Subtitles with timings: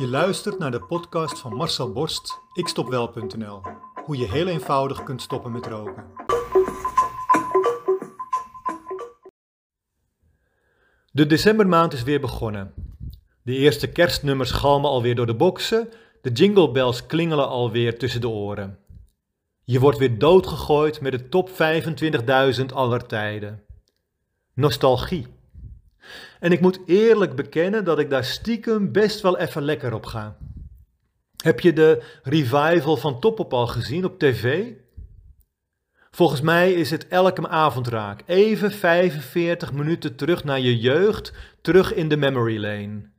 [0.00, 3.62] Je luistert naar de podcast van Marcel Borst, ikstopwel.nl.
[4.04, 6.04] Hoe je heel eenvoudig kunt stoppen met roken.
[11.12, 12.74] De decembermaand is weer begonnen.
[13.42, 15.88] De eerste kerstnummers galmen alweer door de boksen,
[16.22, 18.78] de jingle bells klingelen alweer tussen de oren.
[19.64, 21.50] Je wordt weer doodgegooid met de top
[22.58, 23.62] 25.000 aller tijden.
[24.54, 25.39] Nostalgie.
[26.40, 30.36] En ik moet eerlijk bekennen dat ik daar stiekem best wel even lekker op ga.
[31.42, 34.72] Heb je de revival van Topop al gezien op tv?
[36.10, 38.22] Volgens mij is het elke avond raak.
[38.26, 43.10] Even 45 minuten terug naar je jeugd, terug in de memory lane.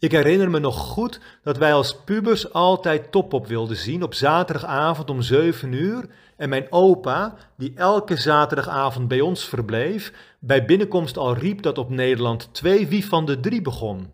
[0.00, 5.10] Ik herinner me nog goed dat wij als pubers altijd Topop wilden zien op zaterdagavond
[5.10, 11.34] om 7 uur en mijn opa, die elke zaterdagavond bij ons verbleef, bij binnenkomst al
[11.34, 14.12] riep dat op Nederland 2 wie van de drie begon.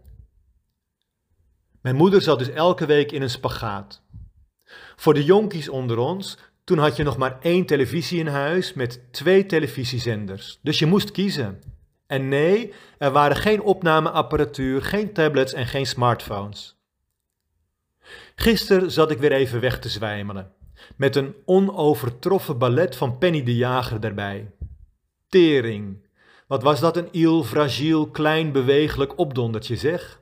[1.80, 4.02] Mijn moeder zat dus elke week in een spagaat.
[4.96, 9.00] Voor de jonkies onder ons, toen had je nog maar één televisie in huis met
[9.10, 10.58] twee televisiezenders.
[10.62, 11.73] Dus je moest kiezen.
[12.06, 16.76] En nee, er waren geen opnameapparatuur, geen tablets en geen smartphones.
[18.34, 20.52] Gisteren zat ik weer even weg te zwijmelen,
[20.96, 24.50] met een onovertroffen ballet van Penny de Jager erbij.
[25.28, 26.06] Tering,
[26.46, 30.20] wat was dat een iel, fragiel, klein, bewegelijk opdondertje zeg.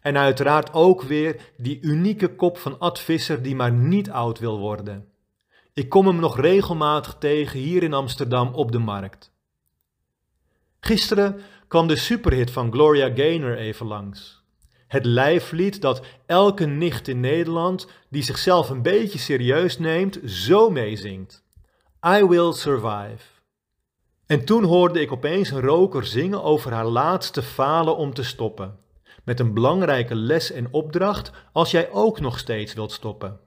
[0.00, 4.58] En uiteraard ook weer die unieke kop van Ad Visser die maar niet oud wil
[4.58, 5.08] worden.
[5.74, 9.34] Ik kom hem nog regelmatig tegen hier in Amsterdam op de markt.
[10.86, 14.44] Gisteren kwam de superhit van Gloria Gaynor even langs.
[14.86, 21.44] Het lijflied dat elke nicht in Nederland die zichzelf een beetje serieus neemt, zo meezingt.
[22.06, 23.24] I will survive.
[24.26, 28.78] En toen hoorde ik opeens een roker zingen over haar laatste falen om te stoppen.
[29.24, 33.40] Met een belangrijke les en opdracht als jij ook nog steeds wilt stoppen.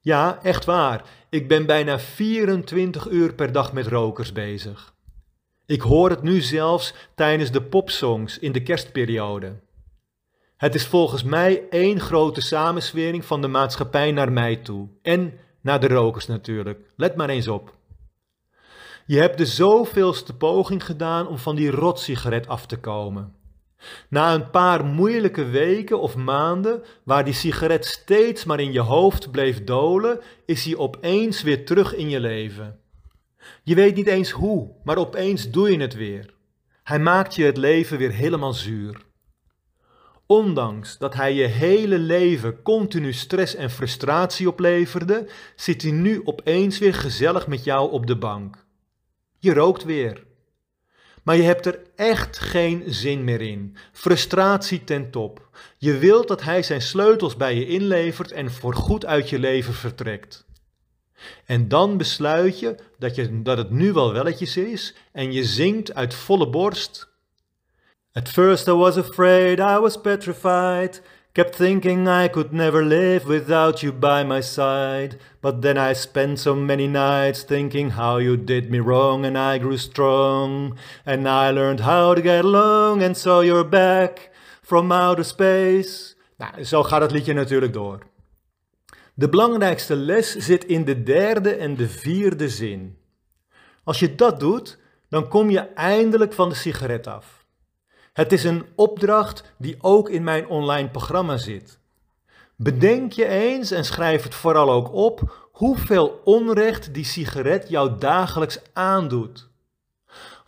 [0.00, 1.04] Ja, echt waar.
[1.30, 4.92] Ik ben bijna 24 uur per dag met rokers bezig.
[5.72, 9.60] Ik hoor het nu zelfs tijdens de popsongs in de kerstperiode.
[10.56, 14.88] Het is volgens mij één grote samenswering van de maatschappij naar mij toe.
[15.02, 16.80] En naar de rokers natuurlijk.
[16.96, 17.74] Let maar eens op.
[19.06, 23.34] Je hebt de zoveelste poging gedaan om van die rotsigaret af te komen.
[24.08, 29.30] Na een paar moeilijke weken of maanden, waar die sigaret steeds maar in je hoofd
[29.30, 32.81] bleef dolen, is hij opeens weer terug in je leven.
[33.62, 36.34] Je weet niet eens hoe, maar opeens doe je het weer.
[36.82, 39.04] Hij maakt je het leven weer helemaal zuur.
[40.26, 46.78] Ondanks dat hij je hele leven continu stress en frustratie opleverde, zit hij nu opeens
[46.78, 48.66] weer gezellig met jou op de bank.
[49.38, 50.24] Je rookt weer.
[51.22, 53.76] Maar je hebt er echt geen zin meer in.
[53.92, 55.48] Frustratie ten top.
[55.78, 60.46] Je wilt dat hij zijn sleutels bij je inlevert en voorgoed uit je leven vertrekt.
[61.46, 65.94] En dan besluit je dat, je dat het nu wel welletjes is en je zingt
[65.94, 67.10] uit volle borst.
[68.14, 71.02] At first I was afraid, I was petrified.
[71.34, 75.16] Kept thinking I could never live without you by my side.
[75.40, 79.58] But then I spent so many nights thinking how you did me wrong, and I
[79.58, 80.76] grew strong.
[81.06, 84.30] And I learned how to get along, and so you're back
[84.62, 86.14] from outer space.
[86.36, 87.98] Nou, zo gaat het liedje natuurlijk door.
[89.22, 92.98] De belangrijkste les zit in de derde en de vierde zin.
[93.84, 94.78] Als je dat doet,
[95.08, 97.44] dan kom je eindelijk van de sigaret af.
[98.12, 101.78] Het is een opdracht die ook in mijn online programma zit.
[102.56, 108.60] Bedenk je eens en schrijf het vooral ook op hoeveel onrecht die sigaret jou dagelijks
[108.72, 109.50] aandoet.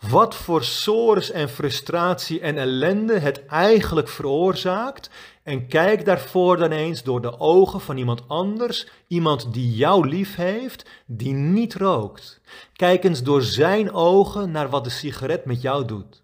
[0.08, 5.10] Wat voor sores en frustratie en ellende het eigenlijk veroorzaakt
[5.42, 10.34] en kijk daarvoor dan eens door de ogen van iemand anders, iemand die jou lief
[10.34, 12.40] heeft, die niet rookt.
[12.72, 16.22] Kijk eens door zijn ogen naar wat de sigaret met jou doet.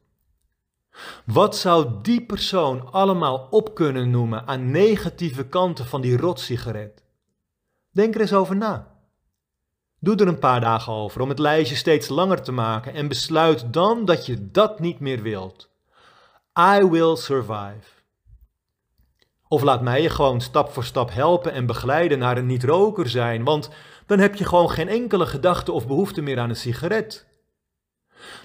[1.25, 7.03] Wat zou die persoon allemaal op kunnen noemen aan negatieve kanten van die rotsigaret?
[7.91, 8.90] Denk er eens over na.
[10.03, 13.73] Doe er een paar dagen over om het lijstje steeds langer te maken en besluit
[13.73, 15.69] dan dat je dat niet meer wilt.
[16.59, 17.99] I will survive.
[19.49, 23.45] Of laat mij je gewoon stap voor stap helpen en begeleiden naar een niet-roker zijn,
[23.45, 23.71] want
[24.07, 27.27] dan heb je gewoon geen enkele gedachte of behoefte meer aan een sigaret.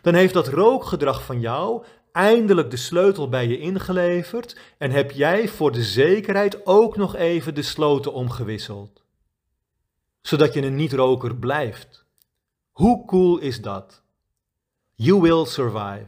[0.01, 5.47] Dan heeft dat rookgedrag van jou eindelijk de sleutel bij je ingeleverd en heb jij
[5.47, 9.04] voor de zekerheid ook nog even de sloten omgewisseld.
[10.25, 12.05] Zodat je een niet-roker blijft.
[12.71, 14.03] Hoe cool is dat?
[14.95, 16.07] You will survive.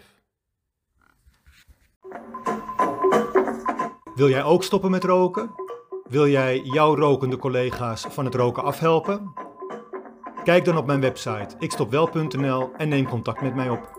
[4.16, 5.50] Wil jij ook stoppen met roken?
[6.10, 9.34] Wil jij jouw rokende collega's van het roken afhelpen?
[10.44, 13.97] Kijk dan op mijn website ikstopwel.nl en neem contact met mij op.